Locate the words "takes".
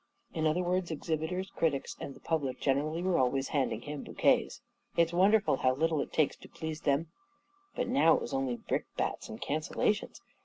6.11-6.35